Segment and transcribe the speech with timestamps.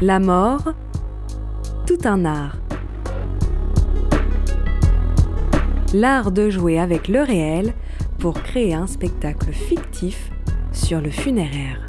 [0.00, 0.74] La mort,
[1.84, 2.56] tout un art.
[5.92, 7.74] L'art de jouer avec le réel
[8.20, 10.30] pour créer un spectacle fictif
[10.70, 11.84] sur le funéraire.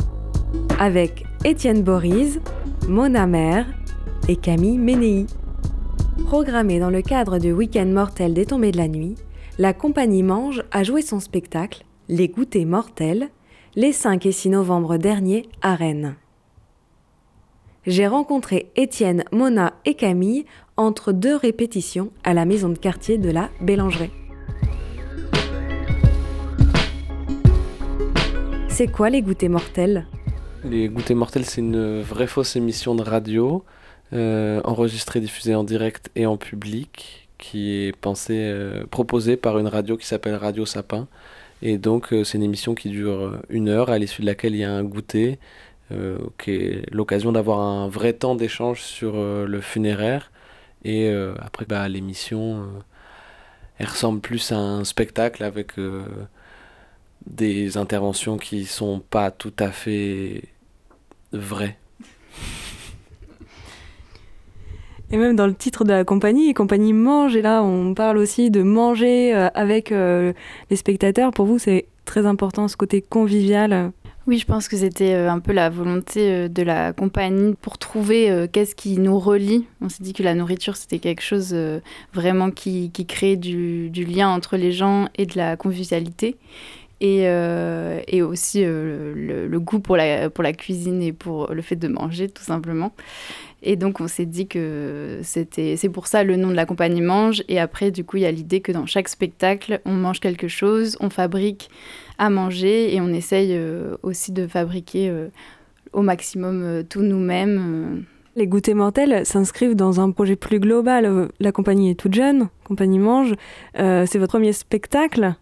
[0.79, 2.39] Avec Étienne Boris,
[2.87, 3.67] Mona Mer
[4.27, 5.27] et Camille Ménéi.
[6.25, 9.13] Programmé dans le cadre du Week-end mortel des tombées de la nuit,
[9.59, 13.29] la compagnie Mange a joué son spectacle Les goûters mortels
[13.75, 16.15] les 5 et 6 novembre dernier à Rennes.
[17.87, 23.29] J'ai rencontré Étienne, Mona et Camille entre deux répétitions à la maison de quartier de
[23.29, 24.11] la Bélangerie.
[28.67, 30.07] C'est quoi les goûters mortels?
[30.65, 33.63] Les goûters mortels, c'est une vraie fausse émission de radio,
[34.11, 39.67] euh, enregistrée, diffusée en direct et en public, qui est pensée, euh, proposée par une
[39.67, 41.07] radio qui s'appelle Radio Sapin.
[41.61, 44.59] Et donc, euh, c'est une émission qui dure une heure, à l'issue de laquelle il
[44.59, 45.39] y a un goûter,
[46.37, 50.31] qui est l'occasion d'avoir un vrai temps d'échange sur le funéraire.
[50.85, 52.67] Et après, bah, l'émission,
[53.77, 55.73] elle ressemble plus à un spectacle avec
[57.25, 60.43] des interventions qui sont pas tout à fait
[61.31, 61.77] vraies.
[65.11, 68.51] Et même dans le titre de la compagnie, compagnie mange, et là on parle aussi
[68.51, 70.33] de manger euh, avec euh,
[70.69, 71.31] les spectateurs.
[71.31, 73.91] Pour vous, c'est très important ce côté convivial.
[74.29, 78.47] Oui, je pense que c'était euh, un peu la volonté de la compagnie pour trouver
[78.53, 79.65] qu'est-ce qui nous relie.
[79.81, 81.55] On s'est dit que la nourriture, c'était quelque chose
[82.13, 86.37] vraiment qui, qui crée du, lien entre les gens et de la convivialité
[87.01, 91.61] et, euh, et aussi euh, le, goût pour la, pour la cuisine et pour le
[91.61, 92.91] fait de manger, tout simplement.
[93.61, 97.01] Et donc, on s'est dit que c'était, c'est pour ça le nom de la compagnie
[97.01, 97.43] Mange.
[97.47, 100.47] Et après, du coup, il y a l'idée que dans chaque spectacle, on mange quelque
[100.47, 101.69] chose, on fabrique
[102.17, 105.13] à manger et on essaye euh, aussi de fabriquer
[105.93, 108.05] au maximum tout nous-mêmes.
[108.35, 111.29] Les goûters mortels s'inscrivent dans un projet plus global.
[111.39, 113.33] La compagnie est toute jeune, compagnie Mange.
[113.75, 115.35] c'est votre premier spectacle.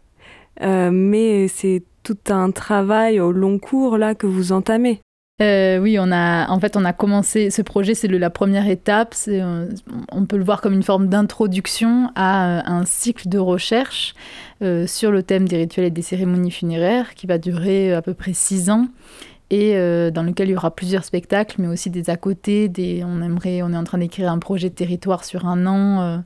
[0.62, 5.02] Euh, mais c'est tout un travail au long cours là que vous entamez.
[5.40, 9.14] Euh, oui, on a, en fait, on a commencé ce projet, c'est la première étape.
[9.28, 9.70] Euh,
[10.12, 14.16] on peut le voir comme une forme d'introduction à un cycle de recherche
[14.88, 18.34] sur le thème des rituels et des cérémonies funéraires qui va durer à peu près
[18.34, 18.88] six ans
[19.50, 22.68] et euh, dans lequel il y aura plusieurs spectacles, mais aussi des à côté.
[22.68, 26.02] Des, on aimerait, on est en train d'écrire un projet de territoire sur un an
[26.02, 26.18] euh,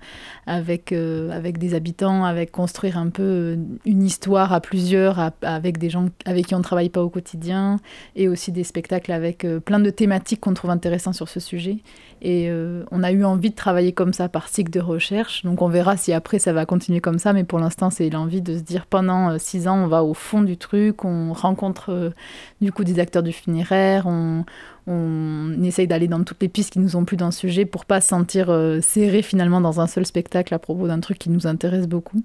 [0.48, 5.90] avec euh, avec des habitants, avec construire un peu une histoire à plusieurs, avec des
[5.90, 7.78] gens avec qui on ne travaille pas au quotidien,
[8.16, 11.78] et aussi des spectacles avec plein de thématiques qu'on trouve intéressants sur ce sujet.
[12.24, 12.52] Et
[12.92, 15.44] on a eu envie de travailler comme ça par cycle de recherche.
[15.44, 18.42] Donc on verra si après ça va continuer comme ça, mais pour l'instant c'est l'envie
[18.42, 22.14] de se dire pendant six ans on va au fond du truc, on rencontre
[22.62, 24.46] du coup des acteurs du funéraire, on,
[24.88, 27.86] on essaye d'aller dans toutes les pistes qui nous ont plu dans le sujet pour
[27.86, 31.30] pas se sentir euh, serré finalement dans un seul spectacle à propos d'un truc qui
[31.30, 32.24] nous intéresse beaucoup.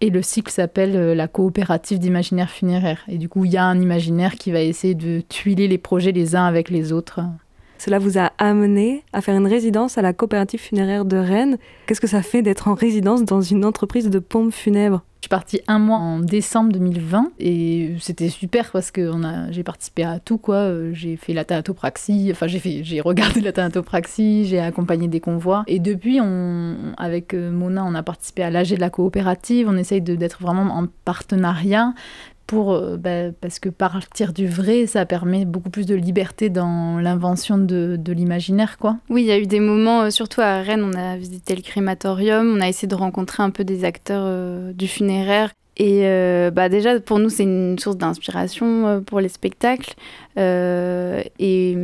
[0.00, 3.00] Et le cycle s'appelle euh, la coopérative d'imaginaire funéraire.
[3.08, 6.12] Et du coup, il y a un imaginaire qui va essayer de tuiler les projets
[6.12, 7.20] les uns avec les autres.
[7.84, 11.58] Cela vous a amené à faire une résidence à la coopérative funéraire de Rennes.
[11.84, 15.30] Qu'est-ce que ça fait d'être en résidence dans une entreprise de pompes funèbres je suis
[15.30, 19.10] partie un mois en décembre 2020 et c'était super parce que
[19.52, 20.70] j'ai participé à tout quoi.
[20.92, 25.64] J'ai fait la thanatopraxie, enfin j'ai fait, j'ai regardé la thanatopraxie, j'ai accompagné des convois
[25.66, 26.20] et depuis
[26.98, 29.66] avec euh, Mona on a participé à l'AG de la coopérative.
[29.66, 31.94] On essaye d'être vraiment en partenariat
[32.46, 36.98] pour, euh, bah, parce que partir du vrai, ça permet beaucoup plus de liberté dans
[36.98, 38.96] l'invention de, de l'imaginaire, quoi.
[39.08, 41.62] Oui, il y a eu des moments, euh, surtout à Rennes, on a visité le
[41.62, 46.52] crématorium, on a essayé de rencontrer un peu des acteurs euh, du funéraire et euh,
[46.52, 49.94] bah déjà, pour nous, c'est une source d'inspiration euh, pour les spectacles.
[50.38, 51.76] Euh, et,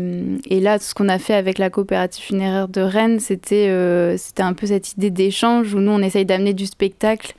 [0.49, 4.67] et, là, ce qu'on a fait avec la coopérative funéraire de Rennes, c'était un peu
[4.67, 7.35] cette idée d'échange où nous, on essaye d'amener du spectacle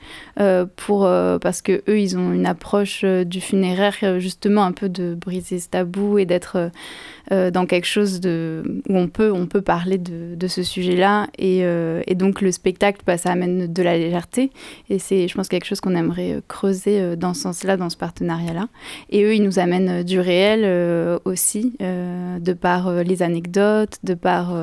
[0.76, 1.00] pour,
[1.42, 5.68] parce que eux, ils ont une approche du funéraire, justement, un peu de briser ce
[5.68, 6.70] tabou et d'être
[7.30, 11.26] dans quelque chose de, où on peut, on peut parler de, de ce sujet-là.
[11.38, 11.58] Et,
[12.06, 14.50] et, donc, le spectacle, bah, ça amène de la légèreté.
[14.88, 17.96] Et c'est, je pense, quelque chose qu'on aimerait creuser euh, dans ce sens-là, dans ce
[17.96, 18.68] partenariat-là.
[19.10, 24.14] Et eux, ils nous amènent euh, du réel euh, aussi, de par les anecdotes, de
[24.14, 24.54] par...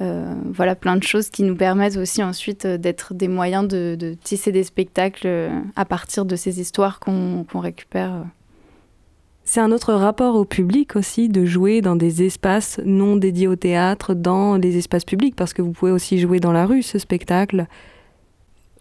[0.00, 4.64] voilà, plein de choses qui nous permettent aussi ensuite d'être des moyens de, tisser des
[4.64, 8.24] spectacles à partir de ces histoires qu'on récupère.
[9.44, 13.56] C'est un autre rapport au public aussi de jouer dans des espaces non dédiés au
[13.56, 16.98] théâtre, dans les espaces publics, parce que vous pouvez aussi jouer dans la rue ce
[16.98, 17.66] spectacle.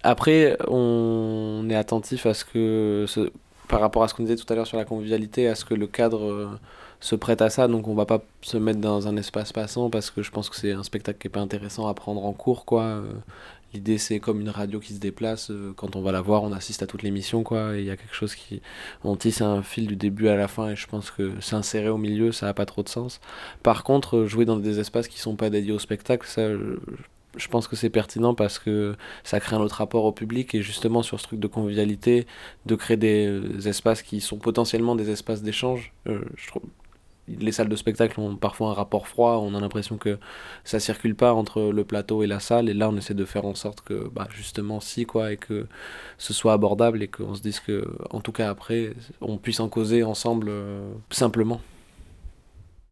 [0.03, 3.05] Après, on est attentif à ce que
[3.67, 5.73] par rapport à ce qu'on disait tout à l'heure sur la convivialité, à ce que
[5.73, 6.59] le cadre
[6.99, 10.11] se prête à ça, donc on va pas se mettre dans un espace passant parce
[10.11, 12.65] que je pense que c'est un spectacle qui est pas intéressant à prendre en cours,
[12.65, 13.01] quoi.
[13.73, 15.49] L'idée, c'est comme une radio qui se déplace.
[15.49, 17.77] Euh, quand on va la voir, on assiste à toute l'émission, quoi.
[17.77, 18.61] Il y a quelque chose qui.
[19.03, 21.97] On tisse un fil du début à la fin, et je pense que s'insérer au
[21.97, 23.21] milieu, ça n'a pas trop de sens.
[23.63, 26.41] Par contre, euh, jouer dans des espaces qui sont pas dédiés au spectacle, ça.
[27.47, 31.03] Pense que c'est pertinent parce que ça crée un autre rapport au public et justement
[31.03, 32.27] sur ce truc de convivialité,
[32.65, 35.93] de créer des euh, espaces qui sont potentiellement des espaces d'échange.
[36.05, 36.63] je trouve
[37.39, 40.17] les salles de spectacle ont parfois un rapport froid, on a l'impression que
[40.63, 43.45] ça circule pas entre le plateau et la salle, et là on essaie de faire
[43.45, 45.67] en sorte que bah, justement si quoi, et que
[46.17, 49.69] ce soit abordable et qu'on se dise que en tout cas après on puisse en
[49.69, 51.61] causer ensemble euh, simplement.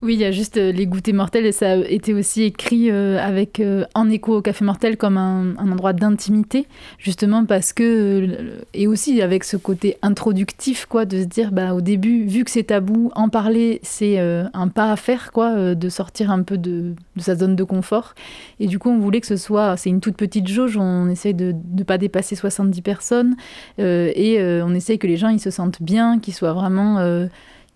[0.02, 2.90] Oui, il y a juste euh, les goûters mortels et ça a été aussi écrit
[2.90, 6.68] euh, avec euh, en écho au café mortel comme un, endroit d'intimité,
[6.98, 11.82] justement parce que et aussi avec ce côté introductif quoi, de se dire bah au
[11.82, 16.32] début vu que c'est tabou, en parler c'est un pas à faire quoi, de sortir
[16.32, 18.16] un peu de, sa zone de confort.
[18.62, 21.34] Et du coup on voulait que ce soit c'est une toute petite jauge, on essaye
[21.34, 23.36] de ne pas dépasser 70 personnes
[23.78, 27.28] et on essaye que les gens ils se sentent bien, qu'ils soient vraiment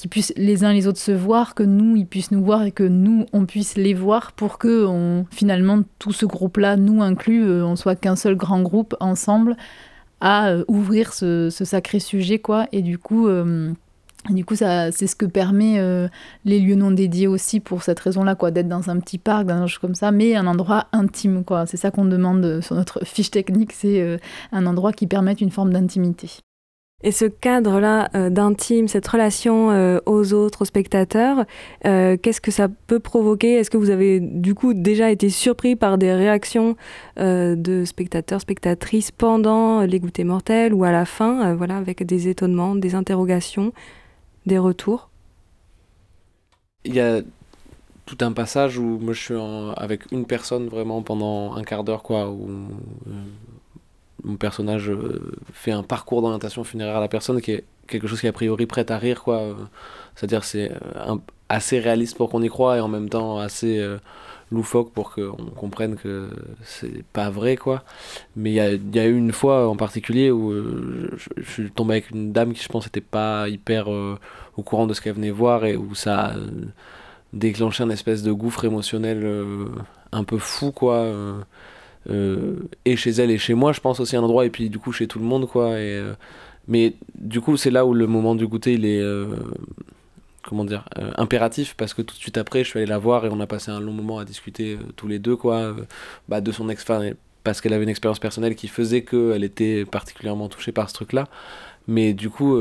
[0.04, 2.72] qu'ils puissent les uns les autres se voir, que nous, ils puissent nous voir et
[2.72, 4.86] que nous, on puisse les voir pour que
[5.32, 9.56] finalement tout ce groupe-là, nous inclus, euh, on soit qu'un seul grand groupe ensemble
[10.20, 12.68] à euh, ouvrir ce, sacré sujet, quoi.
[12.74, 13.72] Et du coup, euh,
[14.30, 15.80] du coup, ça, c'est ce que permet
[16.44, 19.56] les lieux non dédiés aussi pour cette raison-là, quoi, d'être dans un petit parc, dans
[19.56, 21.66] un chose comme ça, mais un endroit intime, quoi.
[21.66, 24.20] C'est ça qu'on demande sur notre fiche technique, c'est
[24.52, 26.30] un endroit qui permette une forme d'intimité.
[27.04, 31.46] Et ce cadre-là euh, d'intime, cette relation euh, aux autres, aux spectateurs,
[31.86, 33.56] euh, qu'est-ce que ça peut provoquer?
[33.56, 36.76] Est-ce que vous avez du coup déjà été surpris par des réactions
[37.18, 42.76] de spectateurs, spectatrices pendant les goûters mortels ou à la fin, voilà, avec des étonnements,
[42.76, 43.74] des interrogations,
[44.46, 45.10] des retours?
[46.86, 47.22] Il y a
[48.06, 49.36] tout un passage où moi je suis
[49.78, 52.34] avec une personne vraiment pendant un quart d'heure quoi
[54.24, 58.22] mon personnage euh, fait un parcours d'orientation funéraire à la personne qui est quelque chose
[58.22, 59.40] qui a priori prête à rire quoi.
[59.40, 59.54] Euh,
[60.16, 61.16] c'est à dire c'est euh,
[61.50, 63.86] assez réaliste pour qu'on y croit et en même temps assez
[64.52, 66.30] loufoque pour qu'on comprenne que
[66.64, 67.84] c'est pas vrai quoi.
[68.36, 68.56] Mais il
[68.96, 72.64] y a, eu une fois en particulier où je, suis tombé avec une dame qui
[72.64, 76.28] je pense était pas hyper au courant de ce qu'elle venait voir et où ça
[76.28, 76.34] a
[77.34, 79.28] déclenché un espèce de gouffre émotionnel
[80.12, 81.06] un peu fou quoi
[82.10, 84.92] et chez elle et chez moi, je pense aussi un endroit, et puis du coup
[84.92, 85.68] chez tout le monde, quoi.
[85.72, 86.14] Euh,
[86.68, 89.02] mais du coup, c'est là où le moment du goûter, il est.
[89.02, 89.28] Euh,
[90.46, 90.84] comment dire
[91.16, 93.48] impératif parce que tout de suite après je suis allé la voir et on a
[93.48, 95.74] passé un long moment à discuter tous les deux quoi
[96.28, 96.86] bah, de son ex
[97.46, 101.14] parce qu'elle avait une expérience personnelle qui faisait qu'elle était particulièrement touchée par ce truc
[101.14, 101.30] là
[101.88, 102.58] mais du coup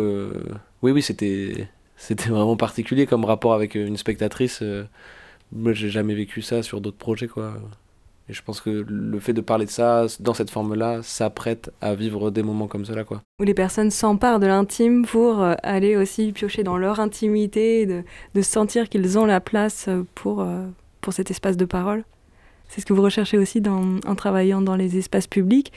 [0.83, 1.67] oui oui c'était
[1.97, 4.63] c'était vraiment particulier comme rapport avec une spectatrice
[5.51, 7.57] moi j'ai jamais vécu ça sur d'autres projets quoi
[8.33, 11.71] et je pense que le fait de parler de ça dans cette forme-là, ça prête
[11.83, 13.05] à vivre des moments comme cela.
[13.05, 13.21] Quoi.
[13.39, 18.43] Où les personnes s'emparent de l'intime pour euh, aller aussi piocher dans leur intimité, de,
[18.43, 20.65] sentir qu'ils ont la place pour, euh,
[21.03, 22.05] pour cet espace de parole.
[22.69, 25.71] C'est ce que vous recherchez aussi en travaillant dans les espaces publics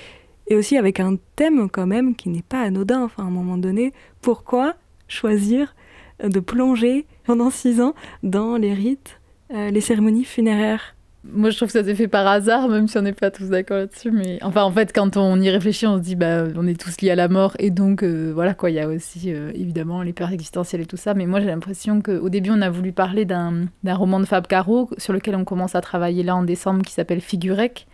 [0.47, 3.03] et aussi avec un thème quand même qui n'est pas anodin.
[3.03, 3.91] Enfin, à un moment donné,
[4.21, 4.75] pourquoi
[5.09, 5.75] choisir
[6.23, 9.19] de plonger pendant six ans dans les rites,
[9.53, 10.94] euh, les cérémonies funéraires?
[11.33, 13.49] Moi, je trouve que ça s'est fait par hasard, même si on n'est pas tous
[13.49, 14.11] d'accord là-dessus.
[14.11, 17.01] Mais enfin, en fait, quand on y réfléchit, on se dit, bah, on est tous
[17.01, 18.69] liés à la mort, et donc, euh, voilà quoi.
[18.69, 21.13] Il y a aussi, euh, évidemment, les peurs existentielles et tout ça.
[21.13, 24.89] Mais moi, j'ai l'impression qu'au début, on a voulu parler d'un roman de Fab Caro
[24.97, 27.87] sur lequel on commence à travailler là en décembre, qui s'appelle Figurec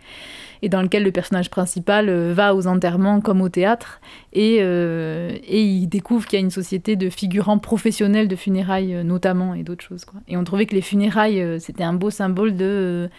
[0.62, 4.00] et dans lequel le personnage principal euh, va aux enterrements comme au théâtre
[4.32, 8.94] et, euh, et il découvre qu'il y a une société de figurants professionnels de funérailles
[8.94, 10.04] euh, notamment et d'autres choses.
[10.04, 10.20] Quoi.
[10.28, 13.10] Et on trouvait que les funérailles, c'était un beau symbole de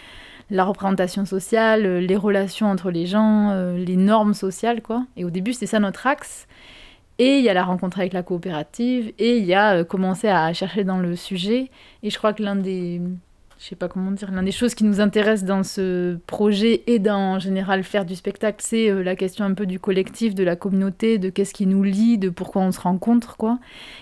[0.50, 4.82] la représentation sociale, les relations entre les gens, les normes sociales.
[4.82, 5.06] quoi.
[5.18, 6.48] Et au début, c'était ça notre axe.
[7.20, 10.52] Et il y a la rencontre avec la coopérative, et il y a commencé à
[10.54, 11.70] chercher dans le sujet.
[12.02, 13.02] Et je crois que l'un des,
[13.64, 17.00] je sais pas comment dire, l'une des choses qui nous intéresse dans ce projet et
[17.00, 20.44] dans en général faire du spectacle, c'est euh, la question un peu du collectif, de
[20.44, 23.60] la communauté, de qu'est-ce qui nous lie, de pourquoi on se rencontre, quoi.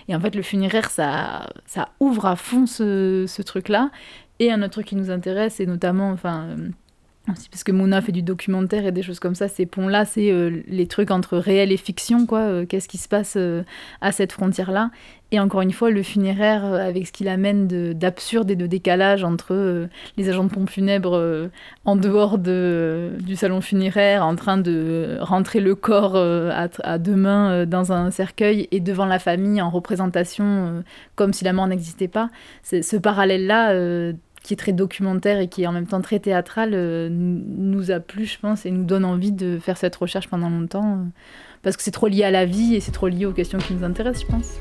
[0.08, 3.92] Et en fait, le funéraire, ça, ça ouvre à fond ce, ce truc-là.
[4.40, 6.56] Et un autre truc qui nous intéresse, c'est notamment, enfin,
[7.28, 9.46] euh, parce que Mouna fait du documentaire et des choses comme ça.
[9.46, 12.40] Ces ponts-là, c'est euh, les trucs entre réel et fiction, quoi.
[12.40, 13.62] Euh, qu'est-ce qui se passe euh,
[14.00, 14.90] à cette frontière-là
[15.30, 19.88] Et encore une fois, le funéraire, avec ce qu'il amène d'absurde et de décalage entre
[20.16, 21.50] les agents de pompes funèbres
[21.84, 27.16] en dehors de, du salon funéraire, en train de rentrer le corps à, à, deux
[27.16, 30.82] mains dans un cercueil et devant la famille en représentation,
[31.14, 32.30] comme si la mort n'existait pas.
[32.62, 37.08] Ce parallèle-là qui est très documentaire et qui est en même temps très théâtral, euh,
[37.10, 40.94] nous a plu, je pense, et nous donne envie de faire cette recherche pendant longtemps,
[40.94, 41.04] euh,
[41.62, 43.74] parce que c'est trop lié à la vie et c'est trop lié aux questions qui
[43.74, 44.54] nous intéressent, je pense.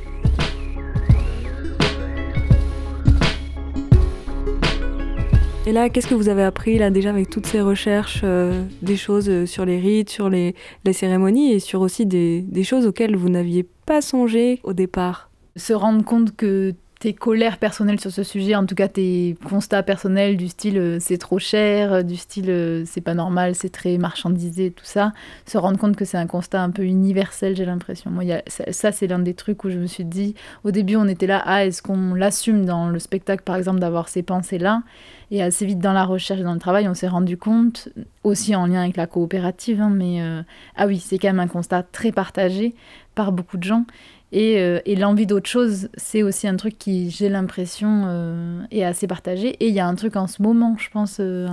[5.67, 8.97] Et là, qu'est-ce que vous avez appris là déjà avec toutes ces recherches, euh, des
[8.97, 13.15] choses sur les rites, sur les, les cérémonies et sur aussi des, des choses auxquelles
[13.15, 15.29] vous n'aviez pas songé au départ?
[15.55, 19.81] Se rendre compte que tes colères personnelles sur ce sujet, en tout cas tes constats
[19.81, 23.71] personnels du style euh, c'est trop cher, euh, du style euh, c'est pas normal, c'est
[23.71, 25.11] très marchandisé, tout ça,
[25.47, 28.11] se rendre compte que c'est un constat un peu universel, j'ai l'impression.
[28.11, 31.25] Moi, ça, c'est l'un des trucs où je me suis dit, au début on était
[31.25, 34.83] là, ah est-ce qu'on l'assume dans le spectacle par exemple d'avoir ces pensées-là?
[35.31, 37.87] Et assez vite dans la recherche et dans le travail, on s'est rendu compte,
[38.23, 40.21] aussi en lien avec la coopérative, hein, mais
[40.75, 42.75] ah oui, c'est quand même un constat très partagé
[43.15, 43.85] par beaucoup de gens.
[44.33, 49.07] Euh, et, l'envie d'autre chose, c'est aussi un truc qui, j'ai l'impression, euh, est assez
[49.07, 49.49] partagé.
[49.59, 51.47] Et il y a un truc en ce moment, je pense, euh,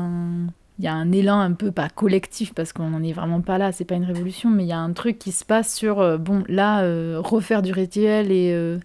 [0.78, 3.58] il y a un élan un peu, pas collectif, parce qu'on n'en est vraiment pas
[3.58, 6.18] là, c'est pas une révolution, mais il y a un truc qui se passe sur,
[6.18, 6.82] bon, là,
[7.18, 8.78] refaire du rituel et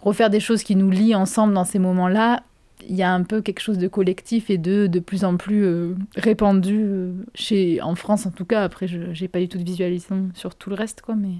[0.00, 2.42] refaire des choses qui nous lient ensemble dans ces moments-là.
[2.88, 5.94] Il y a un peu quelque chose de collectif et de de plus en plus
[6.14, 8.62] répandu chez en France en tout cas.
[8.62, 11.36] Après, je n'ai pas du tout de visualisation sur tout le reste, quoi, mais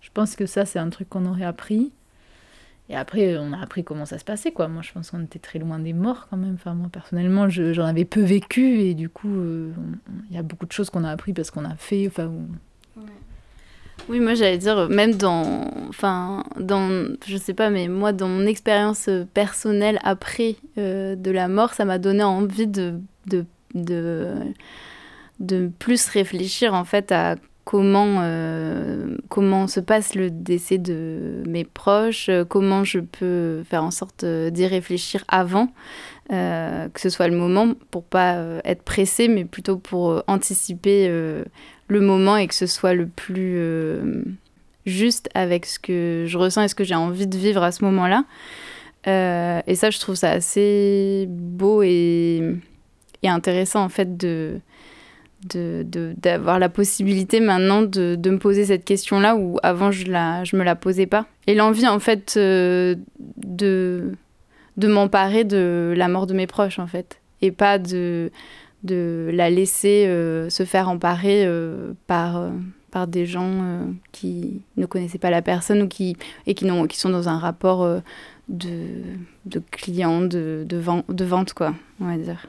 [0.00, 1.92] je pense que ça, c'est un truc qu'on aurait appris.
[2.88, 4.68] Et après, on a appris comment ça se passait, quoi.
[4.68, 6.54] Moi, je pense qu'on était très loin des morts, quand même.
[6.54, 9.72] Enfin, moi, personnellement, j'en avais peu vécu, et du coup, euh,
[10.30, 12.30] il y a beaucoup de choses qu'on a appris parce qu'on a fait, enfin...
[14.08, 15.70] Oui, moi, j'allais dire, même dans...
[15.88, 17.08] Enfin, dans...
[17.26, 21.84] Je sais pas, mais moi, dans mon expérience personnelle après euh, de la mort, ça
[21.84, 24.34] m'a donné envie de, de, de,
[25.40, 27.36] de plus réfléchir, en fait, à
[27.66, 33.82] comment, euh, comment se passe le décès de mes proches, euh, comment je peux faire
[33.82, 35.68] en sorte euh, d'y réfléchir avant,
[36.30, 42.36] que ce soit le moment, pour pas être pressé, mais plutôt pour anticiper le moment
[42.36, 43.60] et que ce soit le plus
[44.86, 47.84] juste avec ce que je ressens et ce que j'ai envie de vivre à ce
[47.84, 48.24] moment-là.
[49.06, 52.42] et ça, je trouve ça assez beau et,
[53.22, 54.58] et intéressant en fait de
[55.44, 60.56] d'avoir la possibilité maintenant de, de, me poser cette question-là où avant je la je
[60.56, 61.26] me la posais pas.
[61.46, 64.12] Et l'envie en fait euh, de
[64.76, 67.20] de m'emparer de la mort de mes proches en fait.
[67.42, 68.30] Et pas de
[68.82, 72.50] de la laisser euh, se faire emparer euh, par
[72.90, 76.16] par des gens qui ne connaissaient pas la personne ou qui
[76.46, 77.86] et qui, qui sont dans un rapport
[78.48, 78.86] de,
[79.44, 80.80] de client de, de,
[81.12, 82.46] de vente quoi on va dire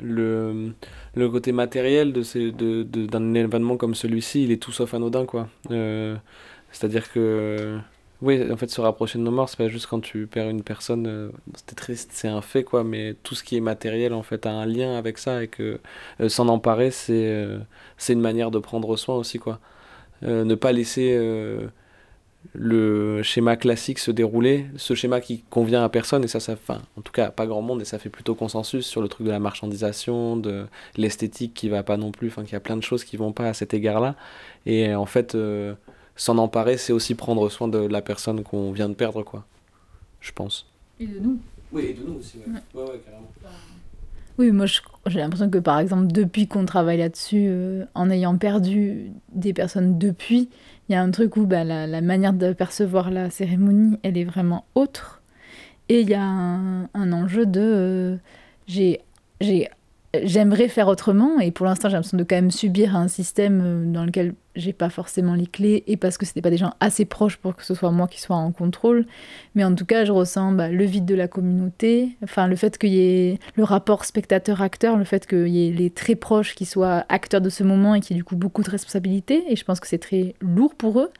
[0.00, 0.72] le,
[1.14, 5.26] le côté matériel de ces, de, d'un événement comme celui-ci, il est tout sauf anodin,
[5.26, 5.48] quoi.
[5.70, 6.16] Euh,
[6.72, 7.78] c'est-à-dire que,
[8.22, 10.62] oui, en fait, se rapprocher de nos morts, c'est pas juste quand tu perds une
[10.62, 11.30] personne, euh,
[11.76, 14.66] triste, c'est un fait, quoi, mais tout ce qui est matériel, en fait, a un
[14.66, 15.80] lien avec ça, et que
[16.20, 17.46] euh, s'en emparer, c'est,
[17.98, 19.60] c'est une manière de prendre soin aussi, quoi.
[20.22, 21.18] ne pas laisser
[22.52, 26.82] le schéma classique se dérouler, ce schéma qui convient à personne, et ça, ça enfin,
[26.96, 29.32] en tout cas, pas grand monde, et ça fait plutôt consensus sur le truc de
[29.32, 32.82] la marchandisation, de l'esthétique qui va pas non plus, enfin, qu'il y a plein de
[32.82, 34.14] choses qui vont pas à cet égard-là.
[34.66, 35.74] Et en fait, euh,
[36.16, 39.44] s'en emparer, c'est aussi prendre soin de la personne qu'on vient de perdre, quoi.
[40.20, 40.66] Je pense.
[41.00, 41.38] Et de nous.
[41.72, 42.52] Oui, et de nous aussi, ouais.
[42.74, 43.30] Ouais, ouais, carrément.
[44.36, 49.12] Oui, moi j'ai l'impression que par exemple, depuis qu'on travaille là-dessus, euh, en ayant perdu
[49.32, 50.48] des personnes depuis,
[50.88, 54.24] il y a un truc où bah, la, manière de percevoir la cérémonie, elle est
[54.24, 55.22] vraiment autre.
[55.88, 57.60] Et il y a un, enjeu de...
[57.60, 58.16] Euh,
[58.66, 59.00] j'ai
[60.22, 63.84] j'aimerais faire autrement et pour l'instant j'ai l'impression de quand même subir un système euh,
[63.92, 67.04] dans lequel j'ai pas forcément les clés et parce que c'était pas des gens assez
[67.04, 69.06] proches pour que ce soit moi qui sois en contrôle.
[69.54, 72.78] Mais en tout cas je ressens bah, le vide de la communauté enfin le fait
[72.78, 76.64] qu'il y ait le rapport spectateur-acteur le fait qu'il y ait les très proches qui
[76.64, 79.44] soient acteurs de ce moment et qui du coup beaucoup de responsabilités.
[79.48, 81.10] Et je pense que c'est très lourd pour eux.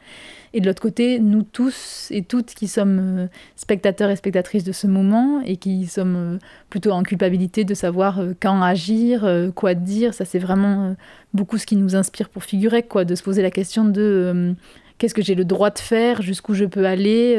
[0.56, 3.26] Et de l'autre côté, nous tous et toutes qui sommes euh,
[3.56, 6.38] spectateurs et spectatrices de ce moment et qui sommes euh,
[6.70, 10.94] plutôt en culpabilité de savoir euh, quand agir, quoi dire, ça c'est vraiment
[11.32, 14.54] beaucoup ce qui nous inspire pour figurer, quoi, de se poser la question de
[14.98, 17.36] qu'est-ce que j'ai le droit de faire, jusqu'où je peux aller,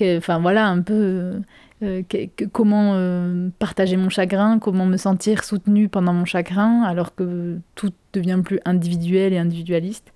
[0.00, 1.40] enfin voilà un peu
[2.52, 8.40] comment partager mon chagrin, comment me sentir soutenu pendant mon chagrin, alors que tout devient
[8.42, 10.12] plus individuel et individualiste.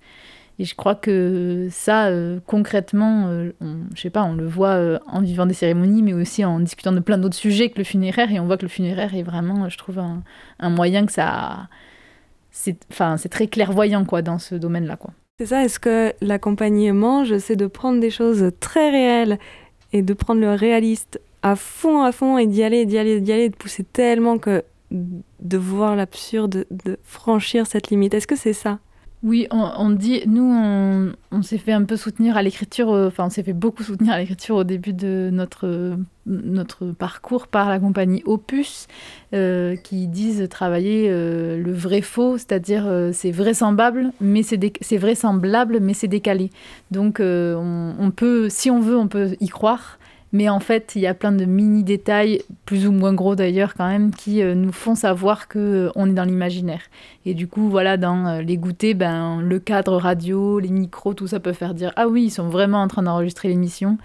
[0.59, 4.75] Et je crois que ça, euh, concrètement, euh, on, je sais pas, on le voit
[4.75, 7.83] euh, en vivant des cérémonies, mais aussi en discutant de plein d'autres sujets que le
[7.83, 8.31] funéraire.
[8.31, 11.67] Et on voit que le funéraire est vraiment, je trouve, un moyen que ça.
[12.53, 14.95] C'est très clairvoyant quoi, dans ce domaine-là.
[14.95, 15.11] quoi.
[15.39, 19.39] C'est ça, est-ce que l'accompagnement, c'est de prendre des choses très réelles
[19.91, 23.33] et de prendre le réaliste à fond, à fond, et d'y aller, d'y aller, d'y
[23.33, 28.13] aller, de pousser tellement que de voir l'absurde, de franchir cette limite.
[28.13, 28.79] Est-ce que c'est ça?
[29.23, 33.29] Oui, on, dit, nous, on, s'est fait un peu soutenir à l'écriture, euh, enfin, on
[33.29, 38.21] s'est fait beaucoup soutenir à l'écriture au début de notre, notre parcours par la compagnie
[38.25, 38.87] Opus,
[39.33, 45.93] euh, qui disent travailler euh, le vrai faux, c'est-à-dire c'est vraisemblable, mais c'est vraisemblable, mais
[45.93, 46.51] c'est décalé.
[46.91, 49.99] Donc, on, peut, si on veut, on peut y croire,
[50.33, 53.75] mais en fait, il y a plein de mini détails, plus ou moins gros d'ailleurs
[53.75, 56.81] quand même, qui euh, nous font savoir que euh, on est dans l'imaginaire.
[57.27, 61.27] Et du coup, voilà, dans euh, les goûters, ben, le cadre radio, les micros, tout
[61.27, 63.99] ça peut faire dire ah oui, ils sont vraiment en train d'enregistrer l'émission.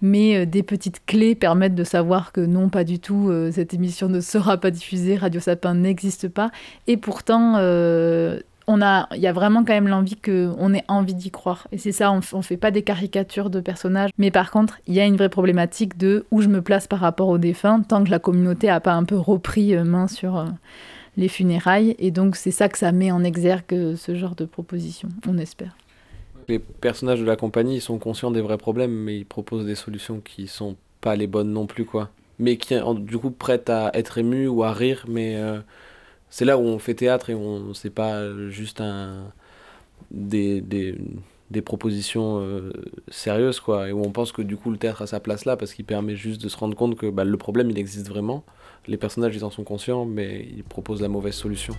[0.00, 4.20] Mais des petites clés permettent de savoir que non, pas du tout, cette émission ne
[4.20, 6.50] sera pas diffusée, Radio Sapin n'existe pas.
[6.86, 7.54] Et pourtant,
[8.66, 11.68] on a, il y a vraiment quand même l'envie qu'on ait envie d'y croire.
[11.72, 14.10] Et c'est ça, on, ne fait pas des caricatures de personnages.
[14.18, 17.00] Mais par contre, il y a une vraie problématique de où je me place par
[17.00, 20.38] rapport aux défunts, tant que la communauté a pas un peu repris euh, main sur
[20.38, 20.46] euh,
[21.16, 21.94] les funérailles.
[21.98, 25.38] Et donc, c'est ça que ça met en exergue euh, ce genre de proposition, on
[25.38, 25.76] espère.
[26.48, 29.74] Les personnages de la compagnie, ils sont conscients des vrais problèmes, mais ils proposent des
[29.74, 32.10] solutions qui sont pas les bonnes non plus, quoi.
[32.38, 35.38] Mais qui, du coup, prêtes à être émus ou à rire, mais
[36.34, 38.82] c'est là où on fait théâtre et on c'est pas juste
[40.10, 42.72] des, des, propositions euh,
[43.06, 43.88] sérieuses quoi.
[43.88, 45.84] Et où on pense que du coup le théâtre a sa place là parce qu'il
[45.84, 48.42] permet juste de se rendre compte que bah, le problème il existe vraiment.
[48.88, 51.74] Les personnages ils en sont conscients mais ils proposent la mauvaise solution.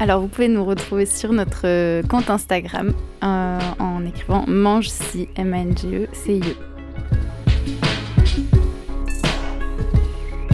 [0.00, 5.28] Alors vous pouvez nous retrouver sur notre euh, compte Instagram euh, en écrivant mange si
[5.36, 6.69] m n g e c i e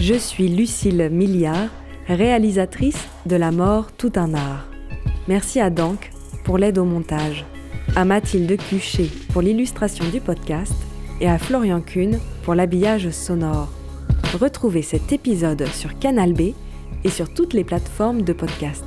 [0.09, 1.67] Je suis Lucille Milliard,
[2.07, 4.65] réalisatrice de La mort tout un art.
[5.27, 6.11] Merci à Dank
[6.45, 7.43] pour l'aide au montage,
[7.93, 10.71] à Mathilde Cuchet pour l'illustration du podcast
[11.19, 13.67] et à Florian Kuhn pour l'habillage sonore.
[14.39, 16.53] Retrouvez cet épisode sur Canal B
[17.03, 18.85] et sur toutes les plateformes de podcast.